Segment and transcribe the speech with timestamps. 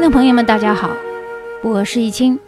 [0.00, 0.96] 听众朋友们，大家好，
[1.62, 2.38] 我是易清。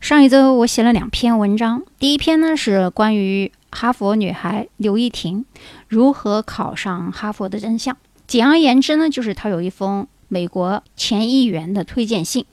[0.00, 5.44] 上一周我写了两篇文章，第一篇呢是关于哈佛女孩刘亦婷
[5.86, 7.96] 如何考上哈佛的真相。
[8.26, 12.44] 简而言之呢，就是她有一封美国前议员的推荐信，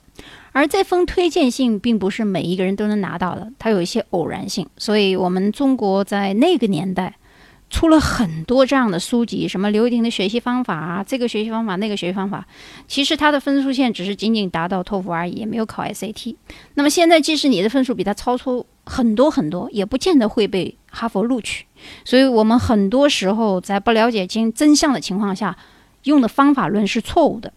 [0.52, 4.64] 而这封推荐信并不是每一个人都能拿到的，它有一些偶然性。
[4.76, 7.16] 所以，我们中国在那个年代。
[7.70, 12.44] 出了很多这样的书籍，什么刘婷的学习方法啊，这个学习方法，那个学习方法，
[12.88, 16.34] 其实他的分数线只是仅仅达到托福而已，也没有考 SAT。
[16.74, 21.64] 那么现在，即使你的分数比他超出很多很多，也不见得会被哈佛录取。
[22.04, 25.56] 所以，我们很多时候在不了解真真相的情况下，
[26.02, 27.52] 用的方法论是错误的。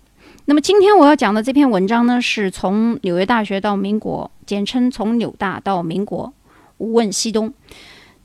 [0.45, 6.31] 那么，今天我要讲的这篇文章呢，是从纽约大学到民国，简称从纽大到民国，
[6.77, 7.51] 无问西东。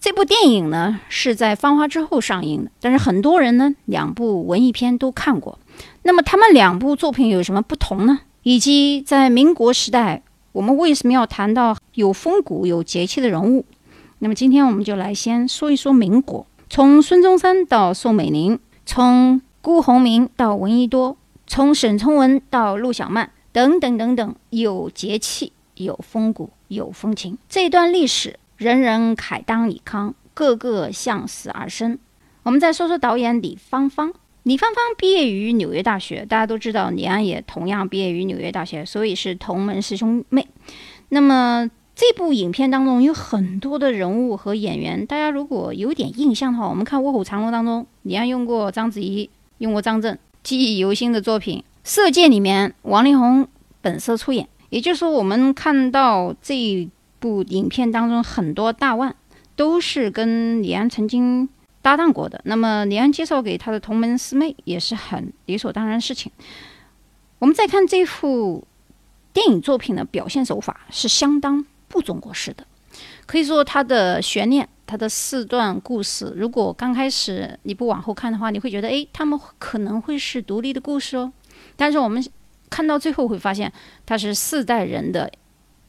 [0.01, 5.59] 这部电影呢是在《芳华》之后上映的，但是很多人呢两部文艺片都看过。
[6.03, 8.21] 那么他们两部作品有什么不同呢？
[8.45, 13.65] 以及在民国时代，我们为什么要谈到有风骨、有节气的人物？
[14.21, 28.39] 那么今天我们就来先说一说民国，从孙中山到宋美龄，从辜鸿铭到闻一多，从沈从文到陆小曼，等等等等，有节气、有风骨、有风情，这段历史。
[28.59, 31.97] 人人慨当以慷，个个向死而生。
[32.43, 34.13] 我们再说说导演李芳芳。
[34.43, 40.49] 李芳芳毕业于纽约大学，大家都知道李安也同样毕业于纽约大学，所以是同门师兄妹。
[41.11, 53.47] 那么这部影片当中有很多的人物和演员，大家如果有点印象的话，我们看《卧虎藏龙》当中，李安用过章子怡，用过张震，记忆犹新的作品《色戒》里面，王力宏
[53.81, 54.49] 本色出演。
[54.71, 56.91] 也就是说，我们看到这。
[57.19, 59.15] 部影片当中很多大腕
[59.57, 61.49] 都是跟李安曾经
[61.83, 66.31] 搭档过的，那么李安介绍给他的同门师妹也是很理所当然的事情。
[67.39, 68.67] 我们再看这幅
[69.33, 72.67] 电影作品的表现手法是相当不中国式的，
[73.27, 81.33] 可以说它的悬念，它的四段故事，如果刚开始你不往后看的话，你会觉得，哎，他们可能会是独立的故事哦。
[81.77, 82.25] 但是我们
[82.69, 83.73] 看到最后会发现，
[84.05, 85.31] 它是四代人的。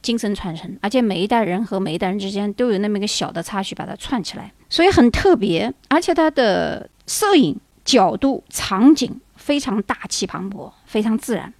[0.02, 5.72] 精神传承，而且每一代人和每一代人之间都有那么一个小的插曲，把它串起来，所以很特别。
[5.88, 11.52] 而且它的摄影角度、场景非常大气磅礴，非常自然，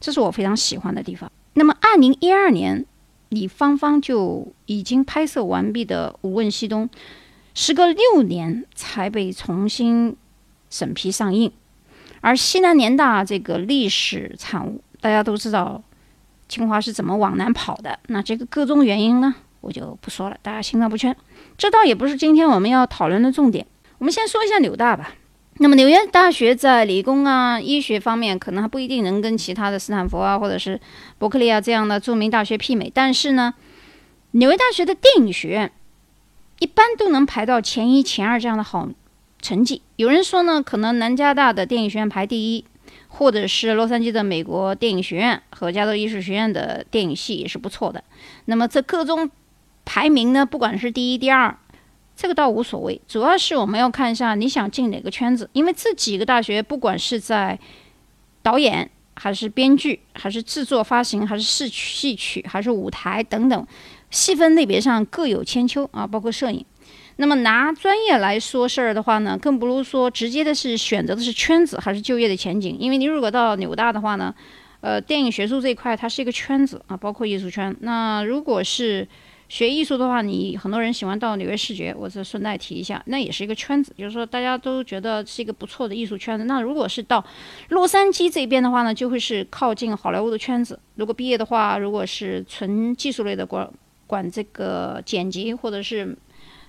[0.00, 1.30] 这是我非常喜欢的地方。
[1.54, 2.84] 那么，二零一二年，
[3.28, 6.88] 李芳芳就已经拍摄完毕的《无问西东》，
[7.54, 10.16] 时隔六年才被重新
[10.70, 11.52] 审批上映。
[12.20, 15.82] 而西南联大这个历史产物，大家都知道。
[16.48, 17.98] 清华是怎么往南跑的？
[18.06, 21.14] 那这个各种原因呢，我就不说了，大家心照不宣。
[21.58, 23.66] 这倒也不是今天我们要讨论的重点。
[23.98, 25.14] 我们先说一下纽大吧。
[25.58, 30.78] 那么纽约大学在理工啊、医学方面，可能还不一定能跟其他的斯坦福啊，或者是
[31.18, 32.90] 伯克利啊这样的著名大学媲美。
[32.94, 33.54] 但是呢，
[34.32, 35.72] 纽约大学的电影学院
[36.58, 38.88] 一般都能排到前一、前二这样的好
[39.40, 39.80] 成绩。
[39.96, 42.64] 有人说呢，可能南加大的电影学院排第一。
[43.18, 48.02] 或者是洛杉矶的美国电影学院和加州艺术学院的电影系也是不错的。
[48.44, 49.30] 那么这各中
[49.86, 51.56] 排名呢，不管是第一、第二，
[52.14, 53.00] 这个倒无所谓。
[53.08, 57.58] 主要是我们要看一下你想进哪个圈子，因为这几个大学不管是在
[58.42, 63.66] 导演、还是编剧、还是制作发行、还是戏曲、戏曲、还是舞台等等
[64.10, 66.62] 细分类别上各有千秋啊，包括摄影。
[67.18, 72.76] 那么拿专业来说事儿的话呢，更不如说直接的是选择的是圈子还是就业的前景。
[72.78, 74.34] 因为你如果到纽大的话呢，
[74.82, 77.74] 呃，电影学术这一块它是一个圈子啊，包括艺术圈。
[77.80, 79.08] 那如果是
[79.48, 86.44] 学艺术的话，你很多人喜欢到纽约视觉，我这顺带提一下，那也是一个圈子，就是说大家都觉得是一个不错的艺术圈子。
[86.44, 87.24] 那如果是到
[87.70, 90.78] 洛杉矶这边的话呢，就会是靠近好莱坞的圈子。
[90.96, 93.66] 如果毕业的话，如果是纯技术类的管
[94.06, 96.14] 管这个剪辑或者是。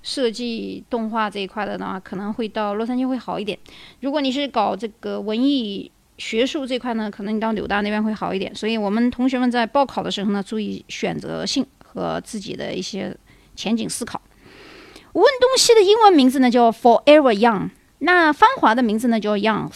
[0.07, 3.59] 设计动画这一块的呢，可能会到洛杉矶会好一点。
[3.99, 8.55] 如果你是搞这个文艺学术这块呢，可能你到纽大那边会好一点。
[8.55, 13.13] 所以，我们同学们在报考的时候呢，注意选择性和自己的一些
[13.53, 14.21] 前景思考。
[15.11, 19.69] 无问东西的英文名字呢叫 Forever Young，那芳华的名字呢叫 Young。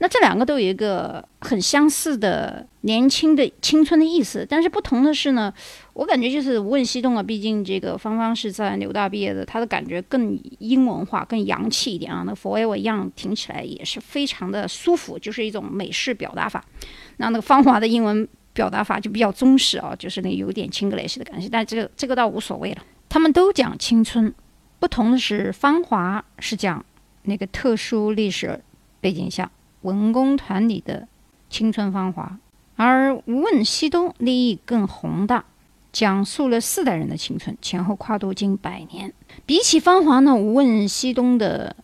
[0.00, 5.52] 那这两个都有一个很相似的年轻的青春的意思，但是不同的是呢，
[5.92, 12.22] 我感觉就是无问西东啊，毕竟这个芳芳是在纽大毕业的，她的感觉更英文化、更洋气一点啊。
[12.24, 16.64] 那 Forever Young 听起来也是非常的舒服，就是一种美式表达法。
[17.16, 22.82] 那那个芳华的英文表达法就比较中式啊，就是那有点 English 的感觉，但这个这个倒无所谓了。
[23.08, 24.32] 他们都讲青春，
[24.78, 26.84] 不同的是芳华是讲
[27.22, 28.60] 那个特殊历史
[29.00, 29.50] 背景下。
[29.82, 31.08] 文工团里的
[31.50, 32.38] 青春芳华，
[32.76, 35.44] 而《无问西东》立意更宏大，
[35.92, 39.12] 讲述了四代人的青春，前后跨度近百年。
[39.46, 41.76] 比起《芳华》呢，《无问西东》的。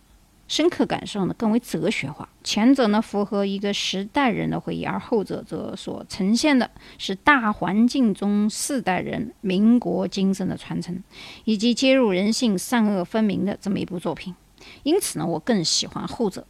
[0.47, 6.69] 深刻感受呢更为哲学化，前者呢符合一个时代人的回忆，而后者则所呈现的
[6.99, 11.01] 是大环境中四代人民国精神的传承，
[11.45, 14.35] 以及揭露人性善恶分明的这么一部作品。
[14.83, 16.45] 因此呢，我更喜欢后者。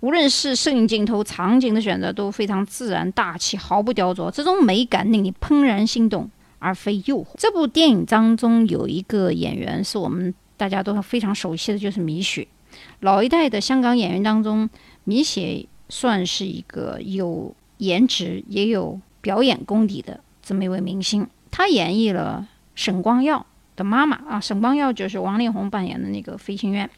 [0.00, 7.26] 无论是摄影镜头、场景的选择都非常自然大气，毫不雕琢，这种美感令你怦然心动，而非诱惑。
[7.38, 12.46] 这部电影当中有一个演员是我们大家都非常熟悉的，就是米雪。
[13.00, 14.68] 老一代的香港演员当中，
[15.04, 21.26] 米雪算是一个有颜值也有表演功底的这么一位明星。
[21.50, 23.46] 她演绎了沈光耀
[23.76, 26.90] 的妈妈啊，沈光耀就是王力宏扮演的那个飞行员。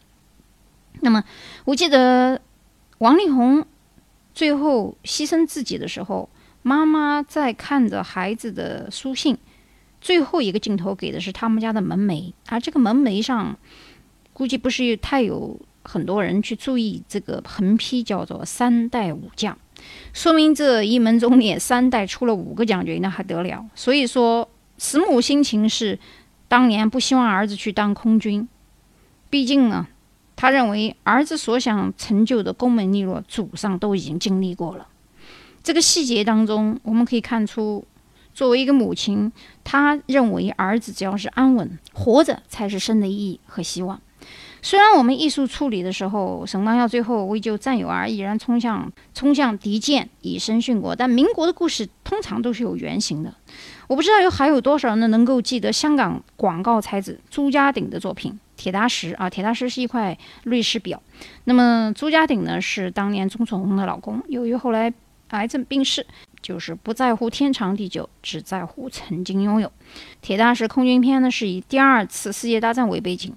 [1.01, 1.23] 那么
[1.63, 2.41] 我记得
[2.99, 3.65] 王力宏
[4.33, 6.29] 最后牺牲自己的时候，
[6.61, 9.37] 妈妈在看着孩子的书信，
[9.99, 13.57] 最后一个镜头给的是他们家的门楣，而这个门楣上
[14.31, 15.59] 估计不是太有。
[15.81, 19.57] 很多人去注意这个横批，叫做“三代武将”，
[20.13, 23.65] 说明这一门中列三代出了五个将军，那还得了？
[23.73, 24.47] 所以说，
[24.77, 25.97] 慈母心情是
[26.49, 28.47] 当年不希望儿子去当空军，
[29.29, 29.87] 毕竟呢，
[30.39, 34.87] 他认为儿子所想成就的功名利禄，祖上都已经经历过了。
[35.61, 37.85] 这个细节当中，我们可以看出，
[38.33, 39.29] 作为一个母亲，
[39.65, 43.99] 她认为儿子只要是安稳活着，才是生的意义和希望。
[44.61, 53.33] 虽然我们艺术处理的时候，沈光耀最后为救战友而毅然冲向冲向敌舰，以身殉国，但民国的故事通常都是有原型的。
[53.89, 61.01] 我不知道有还有多少人呢能够记得香港广告才子朱家鼎的作品《铁达时》啊，《铁达时》是一块瑞士表。
[61.45, 64.93] 那么朱家鼎呢，是当年钟楚红的老公，由于后来
[65.29, 66.05] 癌症病逝，
[66.39, 69.67] 就是不在乎天长地久，只在乎曾经拥有。
[70.21, 73.35] 《铁达时》空军片呢，是以第二次世界大战为背景。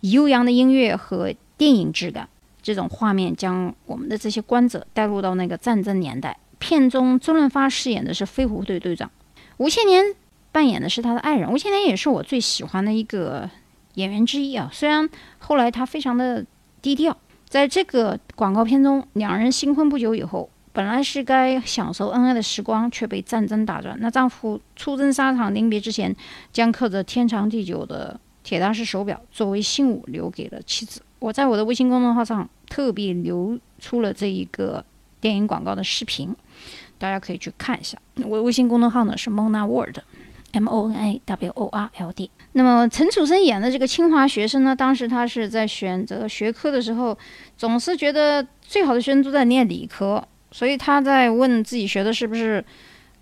[0.00, 2.26] 悠扬的音乐和电影质感，
[2.62, 6.38] 这种画面将我们的这些观者带入到那个战争年代。
[6.58, 9.10] 片中周润发饰演的是飞虎队队长，
[9.56, 10.04] 吴千年
[10.52, 11.52] 扮演的是他的爱人。
[11.52, 13.48] 吴千年也是我最喜欢的一个
[13.94, 15.08] 演员之一啊，虽然
[15.38, 16.44] 后来他非常的
[16.82, 17.16] 低调。
[17.48, 23.96] 在这个广告片中，两人新婚不久以后，本来是该享受恩爱的时光，却被战争打断。
[24.00, 26.14] 那丈夫出征沙场临别之前，
[26.52, 28.20] 将刻着天长地久的。
[28.42, 31.00] 铁达时手表作为信物留给了妻子。
[31.18, 34.84] 我在我的微信公众号上特别留出了这一个
[35.18, 36.36] 电影广告的视频，
[36.98, 37.96] 大家可以去看一下。
[38.24, 39.96] 我微信公众号呢是 monawordmonaworld。
[42.52, 47.16] 那么陈楚生演的这个清华学生呢，当时他是在选择学科的时候，
[47.56, 52.64] 总是觉得最好的学生都在念理科，所以他在问自己学的是不是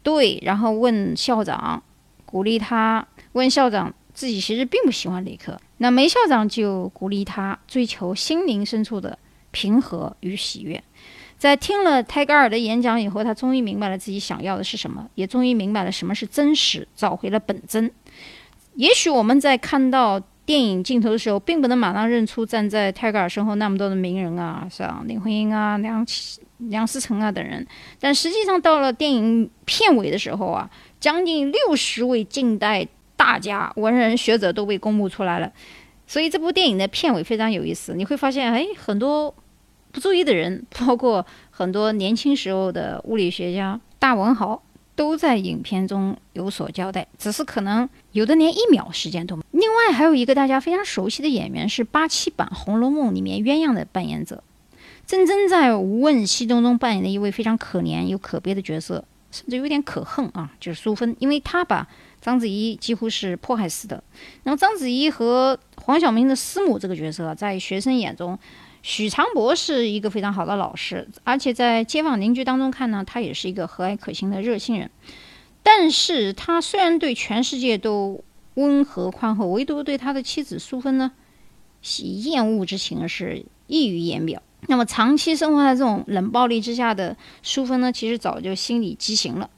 [0.02, 1.82] 对，然后问校长，
[2.26, 3.92] 鼓励他，问校长。
[4.14, 9.18] 自己其实并不喜欢理科，那梅校长就鼓励他追求心灵深处的
[9.52, 10.84] 平和与喜悦。
[11.42, 17.90] 在听了泰戈尔的演讲以后，他终于明白了自己想要的是什么，也终于明白了什么是真实，找回了本真。
[18.76, 26.06] 也许我们在看到电影镜头的时候，并不能马上认出站在泰戈尔身后那么多的名人啊，像林徽因啊、梁
[26.58, 27.66] 梁思成啊等人，
[27.98, 32.86] 但实际上到了电影片尾的时候啊，将近六十位近代。
[33.14, 35.52] 大家文人学者都被公布出来了，
[36.08, 37.94] 所以这部电影的片尾非常有意思。
[37.94, 39.32] 你会发现，哎，很多
[39.92, 44.60] 不注意的人， 包括很多年轻时候的物理学家、大文豪，
[44.96, 47.06] 都在影片中有所交代。
[47.16, 49.44] 只是可能有的连一秒时间都没。
[49.52, 54.42] 另外，还有一个大家非常熟悉的演员是八七版《红楼梦》里面鸳鸯的扮演者
[55.06, 61.86] 真真，在《无问西东》中扮演的一位非常可怜又可悲的角色，甚至有点可恨啊，就是淑芬，因为她把。
[62.22, 64.00] 章子怡几乎是迫害死的。
[64.44, 68.38] 然后章子怡和黄晓明的师母这个角色，在学生眼中，
[68.82, 74.90] 许常博是一个非常好的老师，而且在街坊邻居当中看呢，他也是一个和蔼可亲的热心人。
[75.62, 78.24] 但是他虽然对全世界都
[78.54, 81.12] 温和宽厚，唯独对他的妻子淑芬呢，
[81.80, 84.42] 喜厌恶之情是溢于言表。
[84.66, 89.48] 那么长期生活在这种冷暴力之下的淑芬呢，其实早就心理畸形了。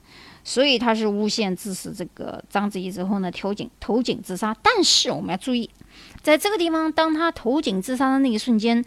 [0.47, 4.55] 所以他是诬陷致死这个章子怡之后呢，投井投井自杀。
[4.63, 5.71] 但是我们要注意，
[6.25, 8.83] 在这个地方，当他投井自杀的那一瞬间，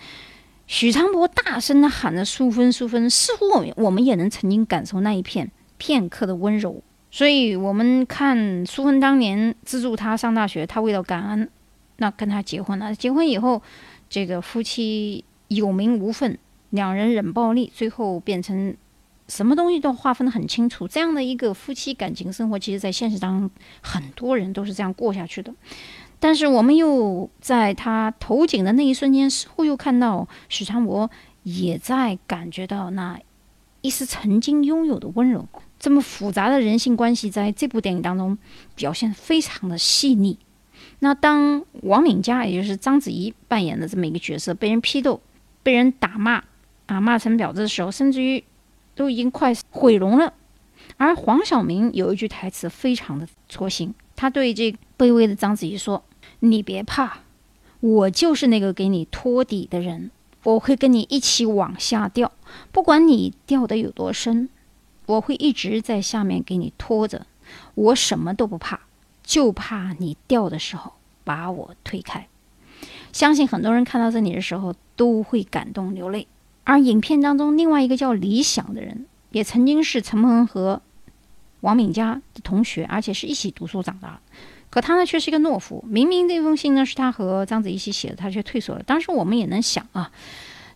[0.65, 6.81] 许昌博大声的喊着“淑芬，淑芬”，似乎我们我们也能曾经感受那一片片刻的温柔。
[7.11, 11.47] 所以，我们看淑芬当年资助他上大学，他为了感恩，
[11.97, 12.95] 那跟他结婚了。
[12.95, 13.61] 结婚以后，
[14.09, 16.39] 这个夫妻有名无分，
[16.71, 18.75] 两人冷暴力，最后变成。
[19.27, 20.87] 什么东西都划分得很清楚。
[20.87, 23.51] 这样的一个夫妻感情生活，其实在现实当中，
[23.81, 25.53] 很多人都是这样过下去的。
[26.19, 31.09] 但是我们又在他投井的那一瞬间，似乎又看到许昌博
[31.43, 33.19] 也在感觉到那
[33.81, 35.47] 一丝曾经拥有的温柔。
[35.79, 38.35] 这么复杂的人性关系，在这部电影当中
[38.75, 40.39] 表现非常的细腻。
[40.99, 45.21] 那当王敏佳，也就是章子怡扮演的这么一个角色，被人批斗、
[45.61, 46.43] 被人打骂
[46.87, 48.43] 啊，骂成婊子的时候，甚至于
[48.95, 50.33] 都已经快毁容了。
[50.97, 56.03] 而黄晓明有一句台词非常的戳心，他对这卑微的章子怡说。
[56.39, 57.21] 你别怕，
[57.79, 60.11] 我就是那个给你托底的人，
[60.43, 62.31] 我会跟你一起往下掉，
[62.71, 64.47] 不管你掉的有多深，
[65.07, 67.25] 我会一直在下面给你拖着，
[67.73, 68.81] 我什么都不怕，
[69.23, 72.27] 就怕你掉的时候把我推开。
[73.11, 76.27] 相信很多人看到这里的时候都会感动流泪。
[76.65, 80.83] 而影片当中另外一个叫李想的人，也曾经是陈鹏和
[81.61, 84.19] 王敏佳的同学，而且是一起读书长大的。
[84.69, 85.83] 可他呢，却是一个懦夫。
[85.87, 88.83] 明明这封信呢是他和章子怡一起写的，他却退缩了。
[88.83, 90.11] 当时我们也能想啊，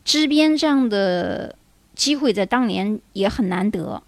[0.05, 1.55] 支边这样的
[1.93, 4.01] 机会在当年也很难得。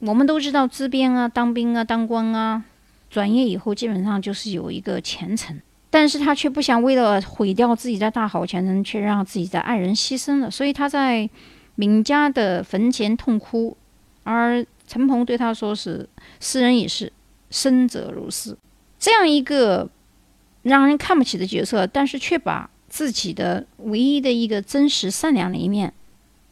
[0.00, 2.64] 我们都知道，支边啊、当兵啊、当官啊，
[3.10, 5.60] 转业以后基本上就是有一个前程。
[5.90, 10.50] 但是他却不想为了毁掉自己的大好前程，却让自己的爱人牺牲了。
[10.50, 11.28] 所以他在
[11.76, 13.76] 闵家的坟前痛哭，
[14.24, 16.08] 而陈鹏对他说：“是
[16.40, 17.12] 斯人已逝，
[17.50, 18.58] 生者如斯。”
[19.04, 19.90] 这样一个
[20.62, 25.92] 让人看不起的角色，但是却把自己的唯一的一个真实善良的一面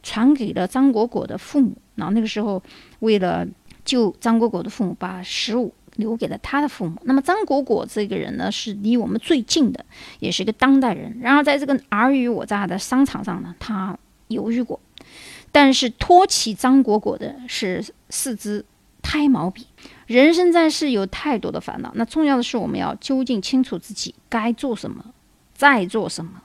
[0.03, 1.75] 传给了张果果的父母。
[1.95, 2.61] 然后那个时候，
[2.99, 3.43] 为了
[3.83, 6.95] 救张果果的父母，把食物留给了他的父母。
[7.05, 9.83] 那么张果果这个人呢，是离我们最近的，
[10.19, 11.17] 也是一个当代人。
[11.19, 14.79] 然而在这个尔虞我诈的商场上呢，他犹豫过，
[15.51, 18.63] 但是托起张果果的是四肢
[19.03, 19.67] 胎毛笔。
[20.07, 25.13] 人生在世有太多的烦恼，那重要的是我们要究竟清楚自己该做什么，
[25.53, 26.41] 在做什么。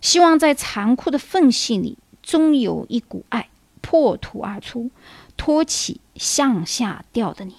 [0.00, 3.48] 希望在残酷的缝隙里，终有一股爱
[3.80, 4.90] 破土而出，
[5.36, 7.54] 托起向下掉的你。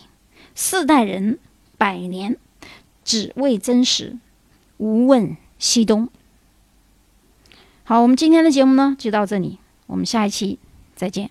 [0.56, 1.40] 四代人，
[1.78, 2.38] 百年，
[3.04, 4.18] 只为真实，
[4.78, 6.10] 无问西东。
[7.84, 10.58] 好，我们今天的节目呢就到这里，我们下一期
[10.96, 11.30] 再见。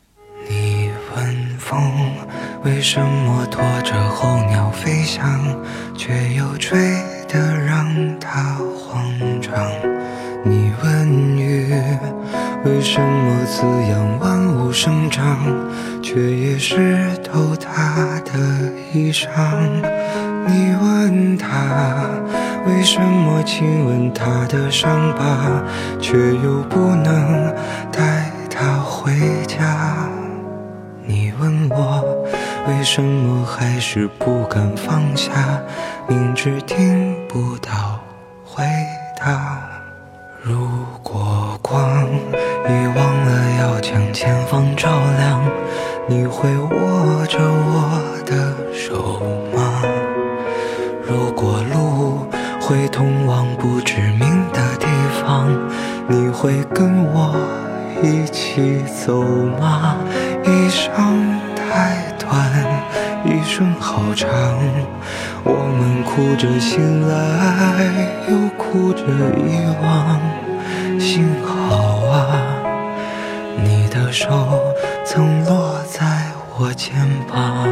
[0.49, 2.34] 你问风。
[2.65, 5.39] 为什么拖着候鸟飞翔，
[5.95, 6.79] 却又吹
[7.29, 9.05] 得让它慌
[9.43, 9.53] 张？
[10.43, 11.75] 你问雨，
[12.65, 15.39] 为什么滋养万物生长，
[16.03, 18.33] 却也湿透它的
[18.95, 19.29] 衣裳？
[20.47, 22.09] 你问他，
[22.67, 25.63] 为什么亲吻他的伤疤，
[26.01, 27.55] 却又不能
[27.93, 29.13] 带他回
[29.47, 30.09] 家？
[31.07, 32.14] 你问我。
[32.67, 35.33] 为什么还是不敢放下？
[36.09, 38.01] 明知听不到
[38.45, 38.65] 回
[39.19, 39.61] 答。
[40.43, 40.69] 如
[41.03, 42.07] 果光
[42.67, 45.41] 已忘了要将前方照亮，
[46.07, 49.21] 你会握着我的手
[49.55, 49.83] 吗？
[51.07, 52.27] 如果路
[52.61, 54.21] 会通往不知名
[54.53, 54.87] 的地
[55.23, 55.49] 方，
[56.09, 57.35] 你会跟我
[58.03, 59.23] 一起走
[59.61, 59.97] 吗？
[60.45, 61.34] 一生。
[63.55, 64.29] 一生好长，
[65.45, 67.15] 我们哭着醒来，
[68.29, 70.19] 又哭着遗忘。
[70.99, 72.43] 幸好啊，
[73.63, 74.29] 你的手
[75.05, 76.05] 曾落在
[76.59, 76.97] 我肩
[77.33, 77.69] 膀，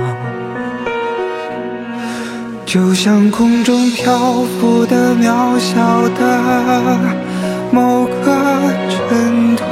[2.64, 4.16] 就像空中漂
[4.60, 6.96] 浮的渺小的
[7.72, 8.30] 某个
[8.88, 9.64] 尘土。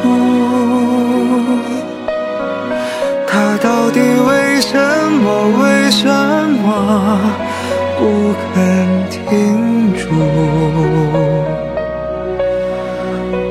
[3.28, 5.48] 他到底为什么？
[5.58, 7.18] 为什么
[7.98, 8.00] 不
[8.52, 8.54] 肯
[9.08, 10.00] 停住？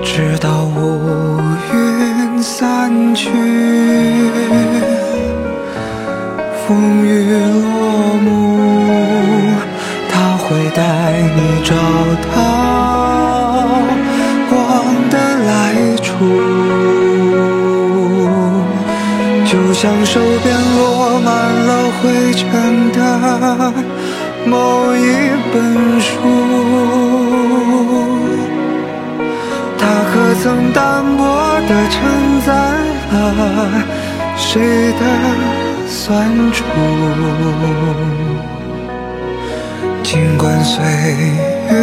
[0.03, 0.77] 直到乌
[1.73, 3.29] 云散去，
[6.67, 6.67] 风
[7.05, 7.07] 雨
[7.63, 7.67] 落
[8.23, 8.27] 幕，
[10.11, 10.81] 他会带
[11.35, 11.73] 你找
[12.35, 12.37] 到
[14.49, 14.55] 光
[15.09, 15.15] 的
[15.47, 15.49] 来
[15.97, 16.07] 处。
[19.45, 20.55] 就像手边
[24.49, 24.99] 某一
[25.53, 26.09] 本书，
[29.77, 31.21] 它可曾单薄
[31.67, 32.01] 地承
[32.45, 32.49] 载
[33.11, 33.13] 了
[34.35, 35.01] 谁的
[35.87, 36.07] 酸
[36.51, 36.63] 楚？
[40.01, 40.83] 尽管岁
[41.69, 41.73] 月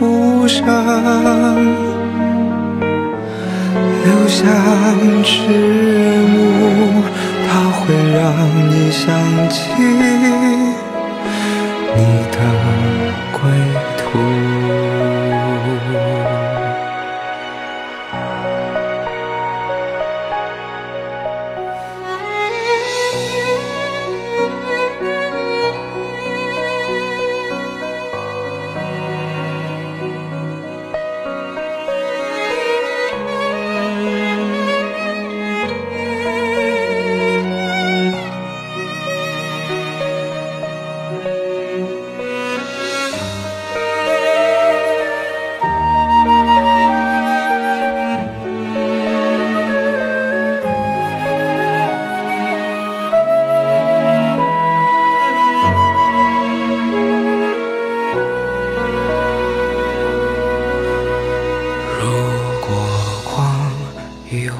[0.00, 0.66] 无声，
[4.04, 4.42] 留下
[5.22, 5.36] 迟
[6.32, 6.34] 暮。
[7.48, 8.20] 它会让
[8.70, 9.04] 你想
[9.48, 9.56] 起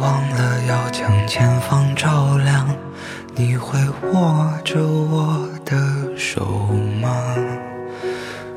[0.01, 2.69] 忘了要将前方照亮，
[3.35, 3.79] 你会
[4.13, 5.77] 握着我的
[6.17, 6.45] 手
[7.01, 7.35] 吗？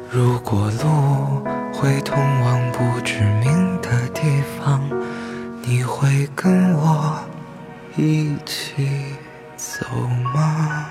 [0.10, 1.44] 如果路
[1.74, 4.22] 会通往不知名的地
[4.60, 4.82] 方，
[5.64, 7.20] 你会跟我
[7.96, 9.16] 一起
[9.56, 9.86] 走
[10.34, 10.88] 吗？